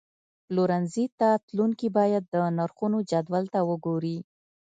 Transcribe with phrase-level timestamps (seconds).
[0.47, 4.17] پلورنځي ته تلونکي باید د نرخونو جدول ته وګوري.